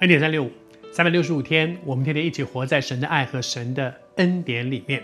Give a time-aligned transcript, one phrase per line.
[0.00, 0.50] 恩典三六五，
[0.92, 5.02] 三百六十五天，我们天天一起活在神的爱和神的恩典里面。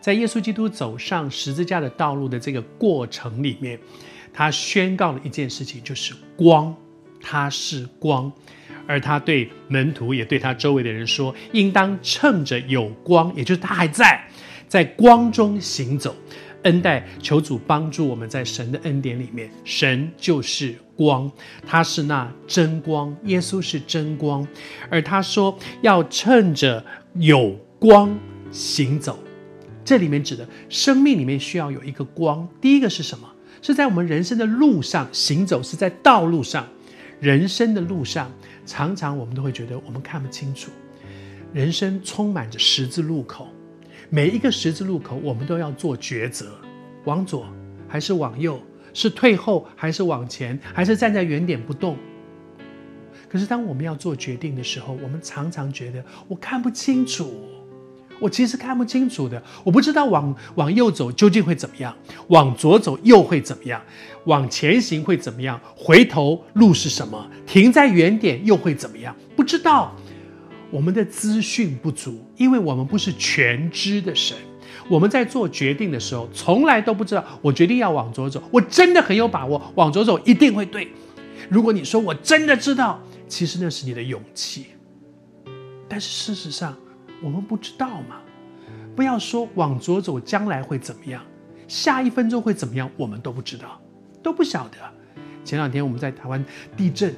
[0.00, 3.78] 在耶稣基督走上十字架的道路的这个过程里面，
[4.32, 6.74] 他宣告了一件事情，就是光，
[7.22, 8.32] 他是光，
[8.84, 14.28] 而他对门徒也对他周围的人说，应当趁着有光，也就是他还在，
[14.66, 16.16] 在光中行走。
[16.62, 19.50] 恩待，求主帮助我们在神的恩典里面。
[19.64, 21.30] 神就是光，
[21.66, 24.46] 他是那真光，耶稣是真光，
[24.90, 26.84] 而他说要趁着
[27.14, 28.14] 有光
[28.50, 29.18] 行走。
[29.84, 32.46] 这里面指的生命里面需要有一个光。
[32.60, 33.28] 第一个是什么？
[33.62, 36.66] 是在我们人生的路上行走，是在道路上，
[37.20, 38.30] 人生的路上，
[38.64, 40.70] 常常我们都会觉得我们看不清楚，
[41.52, 43.48] 人生充满着十字路口。
[44.12, 46.46] 每一个十字路口，我们都要做抉择：
[47.04, 47.46] 往左
[47.86, 48.60] 还是往右？
[48.92, 50.58] 是退后还是往前？
[50.74, 51.96] 还是站在原点不动？
[53.28, 57.32] 可是，当我们要做决定的时候，我们常常觉得我看不清楚。
[58.18, 63.80] 我其实看不清楚的，我不知道往往右走究竟会怎么样，往左走又会怎么样？
[64.24, 65.58] 往前行会怎么样？
[65.76, 67.30] 回头路是什么？
[67.46, 69.14] 停在原点又会怎么样？
[69.36, 69.94] 不知道。
[70.70, 74.36] 我们的资讯不足，因为我们不是全知的神。
[74.88, 77.24] 我们在做决定的时候，从来都不知道。
[77.42, 80.88] 我决定要往左走，我真的很有把握，往左走一定会对。
[81.48, 84.66] 如果你说我真的知道，其实那是你的勇气。
[85.88, 86.76] 但是事实上，
[87.22, 88.16] 我们不知道嘛。
[88.94, 91.22] 不要说往左走将来会怎么样，
[91.66, 93.80] 下一分钟会怎么样，我们都不知道，
[94.22, 94.76] 都不晓得。
[95.44, 96.44] 前两天我们在台湾
[96.76, 97.14] 地震，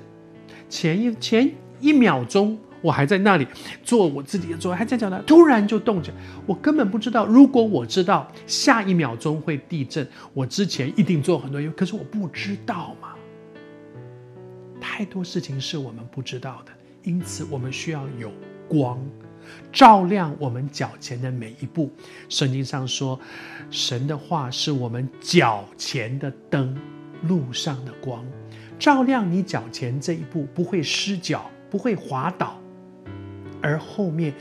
[0.68, 1.50] 前一前
[1.80, 2.58] 一秒钟。
[2.82, 3.46] 我还在那里
[3.82, 6.12] 做我自己的做，还在讲呢，突然就动着，
[6.44, 7.24] 我根本不知道。
[7.24, 13.10] 如果我知道下一秒钟会地震，我之前一定做很多，可是我不知道嘛。
[14.80, 16.72] 太多事情是我们不知道的，
[17.04, 18.30] 因此我们需要有
[18.68, 18.98] 光，
[19.72, 21.90] 照亮我们脚前的每一步。
[22.28, 23.18] 圣经上说，
[23.70, 26.76] 神的话是我们脚前的灯，
[27.28, 28.24] 路上的光，
[28.78, 32.60] 照亮你脚前这一步，不会失脚，不会滑倒。
[33.62, 34.34] 而后面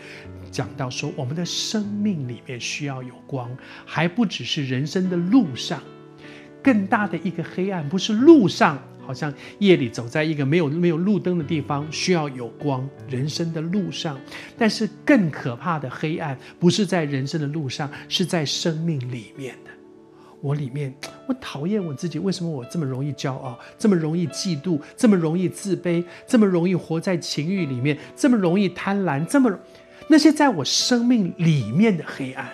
[0.52, 3.56] 讲到说，我们的生命里面需要有光，
[3.86, 5.82] 还不只是人生的路上，
[6.62, 12.88] 更大的一个黑暗，不是路上，好像夜里走在一个没有没有路灯的地方，需要有光。
[13.08, 14.20] 人生的路上，
[14.58, 19.72] 但是更可怕的黑暗，不是在人生的路上，是在生命里面的。
[20.42, 20.94] 我里面，
[21.28, 22.20] 我讨厌我自己。
[22.20, 29.58] 为什么我这么容易骄傲，这么容易嫉妒，这么容易自卑，这么容易活在情欲里面，这么容易贪婪，这么
[30.08, 32.50] 那些在我生命里面的黑暗，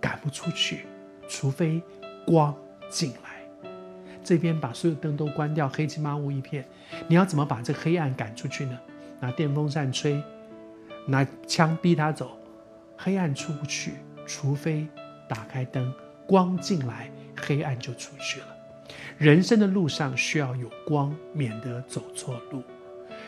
[0.00, 0.86] 赶不出去，
[1.28, 1.80] 除非
[2.26, 2.54] 光
[2.88, 3.70] 进来。
[4.24, 6.64] 这边把所有灯都关掉，黑漆麻乌一片，
[7.06, 8.78] 你要怎么把这黑暗赶出去呢？
[9.20, 10.20] 拿电风扇吹，
[11.06, 12.38] 拿枪逼他走，
[12.96, 13.92] 黑暗出不去，
[14.26, 14.86] 除非
[15.28, 15.92] 打开灯。
[16.26, 17.10] 光进来，
[17.46, 18.46] 黑暗就出去了。
[19.18, 22.60] 人生的路上需要有光，免得走错路；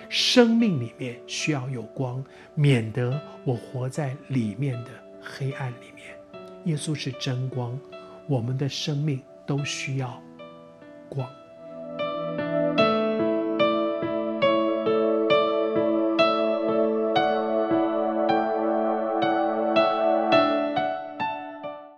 [0.09, 4.91] 生命里面需要有光，免得我活在里面的
[5.21, 6.06] 黑暗里面。
[6.65, 7.78] 耶稣是真光，
[8.27, 10.21] 我们的生命都需要
[11.09, 11.28] 光。